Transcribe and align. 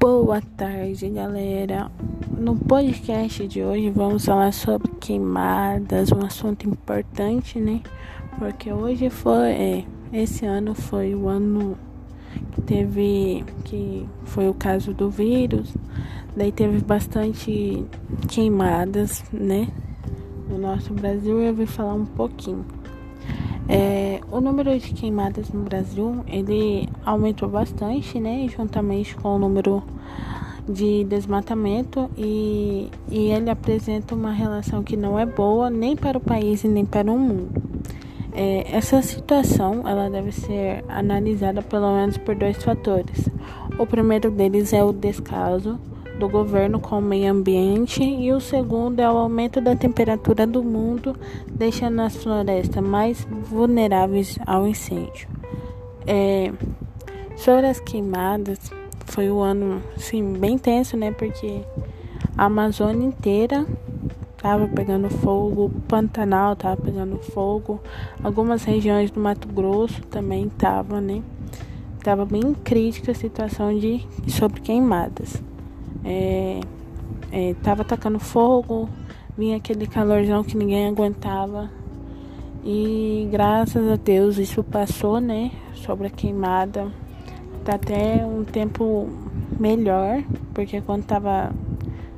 Boa 0.00 0.40
tarde, 0.56 1.10
galera. 1.10 1.90
No 2.38 2.56
podcast 2.56 3.46
de 3.46 3.62
hoje 3.62 3.90
vamos 3.90 4.24
falar 4.24 4.50
sobre 4.50 4.90
queimadas, 4.92 6.10
um 6.10 6.24
assunto 6.24 6.66
importante, 6.66 7.60
né? 7.60 7.82
Porque 8.38 8.72
hoje 8.72 9.10
foi, 9.10 9.50
é, 9.50 9.84
esse 10.10 10.46
ano 10.46 10.74
foi 10.74 11.14
o 11.14 11.28
ano 11.28 11.76
que 12.52 12.62
teve, 12.62 13.44
que 13.66 14.08
foi 14.24 14.48
o 14.48 14.54
caso 14.54 14.94
do 14.94 15.10
vírus, 15.10 15.76
daí 16.34 16.50
teve 16.50 16.78
bastante 16.80 17.84
queimadas, 18.26 19.22
né? 19.30 19.68
No 20.48 20.56
nosso 20.56 20.94
Brasil 20.94 21.42
eu 21.42 21.54
vou 21.54 21.66
falar 21.66 21.92
um 21.92 22.06
pouquinho. 22.06 22.64
É, 23.72 24.20
o 24.32 24.40
número 24.40 24.76
de 24.76 24.92
queimadas 24.92 25.50
no 25.50 25.62
Brasil 25.62 26.24
ele 26.26 26.88
aumentou 27.06 27.48
bastante, 27.48 28.18
né, 28.18 28.48
juntamente 28.48 29.14
com 29.14 29.36
o 29.36 29.38
número 29.38 29.80
de 30.68 31.04
desmatamento 31.04 32.10
e, 32.18 32.90
e 33.08 33.28
ele 33.28 33.48
apresenta 33.48 34.12
uma 34.12 34.32
relação 34.32 34.82
que 34.82 34.96
não 34.96 35.16
é 35.16 35.24
boa 35.24 35.70
nem 35.70 35.94
para 35.94 36.18
o 36.18 36.20
país 36.20 36.64
e 36.64 36.68
nem 36.68 36.84
para 36.84 37.12
o 37.12 37.16
mundo. 37.16 37.62
É, 38.32 38.76
essa 38.76 39.00
situação 39.02 39.86
ela 39.86 40.10
deve 40.10 40.32
ser 40.32 40.84
analisada 40.88 41.62
pelo 41.62 41.94
menos 41.94 42.18
por 42.18 42.34
dois 42.34 42.60
fatores. 42.60 43.28
O 43.78 43.86
primeiro 43.86 44.32
deles 44.32 44.72
é 44.72 44.82
o 44.82 44.92
descaso 44.92 45.78
do 46.20 46.28
governo 46.28 46.78
com 46.78 46.98
o 46.98 47.02
meio 47.02 47.32
ambiente 47.32 48.04
e 48.04 48.30
o 48.30 48.38
segundo 48.40 49.00
é 49.00 49.10
o 49.10 49.16
aumento 49.16 49.58
da 49.58 49.74
temperatura 49.74 50.46
do 50.46 50.62
mundo, 50.62 51.16
deixando 51.50 52.02
as 52.02 52.14
florestas 52.14 52.84
mais 52.84 53.26
vulneráveis 53.44 54.38
ao 54.46 54.68
incêndio. 54.68 55.26
É, 56.06 56.52
sobre 57.36 57.66
as 57.66 57.80
queimadas, 57.80 58.58
foi 59.06 59.30
um 59.30 59.40
ano 59.40 59.82
sim, 59.96 60.34
bem 60.34 60.58
tenso, 60.58 60.94
né? 60.94 61.10
Porque 61.10 61.62
a 62.36 62.44
Amazônia 62.44 63.08
inteira 63.08 63.66
tava 64.36 64.68
pegando 64.68 65.08
fogo, 65.08 65.64
o 65.64 65.70
Pantanal 65.88 66.54
tava 66.54 66.76
pegando 66.76 67.16
fogo, 67.16 67.80
algumas 68.22 68.62
regiões 68.64 69.10
do 69.10 69.20
Mato 69.20 69.48
Grosso 69.48 70.02
também 70.02 70.50
tava, 70.50 71.00
né? 71.00 71.22
Tava 72.04 72.26
bem 72.26 72.52
crítica 72.52 73.12
a 73.12 73.14
situação 73.14 73.78
de 73.78 74.06
sobre 74.28 74.60
queimadas 74.60 75.42
é, 76.04 76.60
é, 77.32 77.54
tava 77.62 77.82
atacando 77.82 78.18
fogo, 78.18 78.88
vinha 79.36 79.56
aquele 79.56 79.86
calorzão 79.86 80.42
que 80.42 80.56
ninguém 80.56 80.86
aguentava. 80.86 81.70
E 82.64 83.28
graças 83.30 83.88
a 83.88 83.96
Deus 83.96 84.36
isso 84.36 84.62
passou, 84.62 85.20
né? 85.20 85.50
Sobre 85.74 86.08
a 86.08 86.10
queimada. 86.10 86.88
Tá 87.64 87.74
até 87.74 88.24
um 88.24 88.44
tempo 88.44 89.08
melhor, 89.58 90.22
porque 90.54 90.80
quando 90.80 91.04
tava 91.04 91.52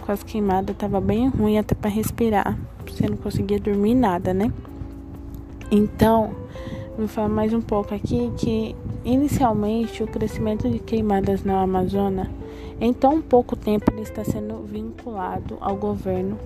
com 0.00 0.12
as 0.12 0.22
queimadas 0.22 0.76
tava 0.76 1.00
bem 1.00 1.28
ruim 1.28 1.58
até 1.58 1.74
para 1.74 1.90
respirar. 1.90 2.58
Você 2.86 3.08
não 3.08 3.16
conseguia 3.16 3.58
dormir 3.58 3.94
nada, 3.94 4.32
né? 4.32 4.52
Então, 5.70 6.30
vou 6.96 7.08
falar 7.08 7.28
mais 7.28 7.52
um 7.52 7.60
pouco 7.60 7.94
aqui 7.94 8.30
que 8.36 8.76
inicialmente 9.04 10.02
o 10.02 10.06
crescimento 10.06 10.70
de 10.70 10.78
queimadas 10.78 11.42
na 11.42 11.60
Amazônia 11.62 12.30
em 12.80 12.92
tão 12.92 13.22
pouco 13.22 13.56
tempo 13.56 13.90
ele 13.90 14.02
está 14.02 14.24
sendo 14.24 14.62
vinculado 14.64 15.56
ao 15.60 15.76
governo. 15.76 16.38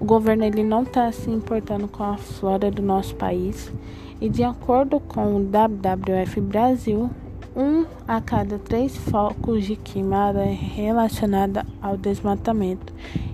O 0.00 0.04
governo 0.04 0.44
ele 0.44 0.62
não 0.62 0.82
está 0.82 1.10
se 1.10 1.30
importando 1.30 1.88
com 1.88 2.02
a 2.04 2.16
flora 2.16 2.70
do 2.70 2.82
nosso 2.82 3.14
país. 3.14 3.72
E 4.20 4.28
de 4.28 4.44
acordo 4.44 5.00
com 5.00 5.36
o 5.36 5.40
WWF 5.40 6.40
Brasil, 6.40 7.10
um 7.56 7.84
a 8.06 8.20
cada 8.20 8.58
três 8.58 8.96
focos 8.96 9.64
de 9.64 9.76
queimada 9.76 10.44
é 10.44 10.52
relacionada 10.52 11.66
ao 11.80 11.96
desmatamento. 11.96 12.92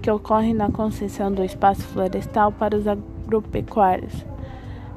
que 0.00 0.10
ocorre 0.10 0.54
na 0.54 0.70
concessão 0.70 1.30
do 1.30 1.44
espaço 1.44 1.82
florestal 1.82 2.50
para 2.50 2.74
os 2.74 2.86
agropecuários 2.88 4.24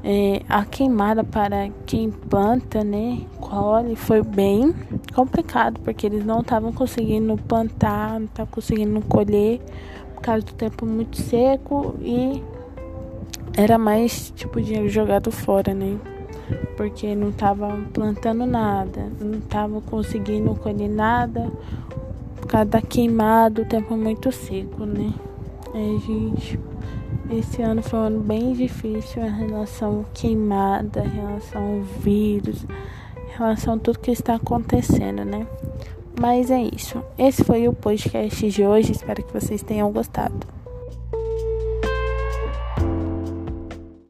é, 0.03 0.41
a 0.49 0.65
queimada 0.65 1.23
para 1.23 1.69
quem 1.85 2.11
planta, 2.11 2.83
né, 2.83 3.21
colhe, 3.39 3.95
foi 3.95 4.21
bem 4.21 4.75
complicado, 5.13 5.79
porque 5.81 6.05
eles 6.05 6.25
não 6.25 6.41
estavam 6.41 6.71
conseguindo 6.73 7.37
plantar, 7.37 8.19
não 8.19 8.25
estavam 8.25 8.51
conseguindo 8.51 9.01
colher 9.01 9.61
por 10.13 10.21
causa 10.21 10.45
do 10.45 10.53
tempo 10.53 10.85
muito 10.85 11.17
seco 11.17 11.95
e 12.01 12.43
era 13.55 13.77
mais 13.77 14.31
tipo 14.35 14.61
dinheiro 14.61 14.89
jogado 14.89 15.31
fora, 15.31 15.73
né? 15.73 15.97
Porque 16.75 17.15
não 17.15 17.29
estavam 17.29 17.83
plantando 17.85 18.45
nada, 18.45 19.11
não 19.19 19.37
estavam 19.37 19.81
conseguindo 19.81 20.55
colher 20.55 20.89
nada 20.89 21.51
por 22.35 22.47
causa 22.47 22.65
da 22.65 22.81
queimada, 22.81 23.61
o 23.61 23.65
tempo 23.65 23.95
muito 23.95 24.31
seco, 24.31 24.85
né? 24.85 25.13
É, 25.73 25.99
gente. 25.99 26.59
Esse 27.31 27.61
ano 27.61 27.81
foi 27.81 27.99
um 27.99 28.03
ano 28.03 28.19
bem 28.19 28.53
difícil 28.53 29.23
em 29.23 29.47
relação 29.47 30.05
queimada, 30.13 31.05
em 31.05 31.09
relação 31.09 31.61
ao 31.63 31.81
vírus, 31.81 32.65
relação 33.37 33.75
a 33.75 33.77
tudo 33.77 33.99
que 33.99 34.11
está 34.11 34.35
acontecendo, 34.35 35.25
né? 35.25 35.45
Mas 36.19 36.51
é 36.51 36.61
isso. 36.61 37.03
Esse 37.17 37.43
foi 37.43 37.67
o 37.67 37.73
podcast 37.73 38.49
de 38.49 38.63
hoje. 38.63 38.91
Espero 38.91 39.23
que 39.23 39.33
vocês 39.33 39.63
tenham 39.63 39.91
gostado. 39.91 40.45